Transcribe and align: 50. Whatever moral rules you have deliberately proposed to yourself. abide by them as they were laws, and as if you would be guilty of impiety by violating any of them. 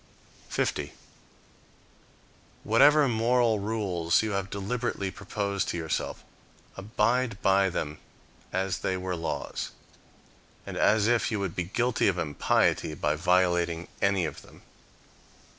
50. 0.49 0.93
Whatever 2.63 3.07
moral 3.07 3.59
rules 3.59 4.23
you 4.23 4.31
have 4.31 4.49
deliberately 4.49 5.11
proposed 5.11 5.69
to 5.69 5.77
yourself. 5.77 6.23
abide 6.75 7.39
by 7.43 7.69
them 7.69 7.99
as 8.51 8.79
they 8.79 8.97
were 8.97 9.15
laws, 9.15 9.69
and 10.65 10.75
as 10.75 11.05
if 11.05 11.29
you 11.31 11.39
would 11.39 11.55
be 11.55 11.65
guilty 11.65 12.07
of 12.07 12.17
impiety 12.17 12.95
by 12.95 13.13
violating 13.15 13.87
any 14.01 14.25
of 14.25 14.41
them. 14.41 14.63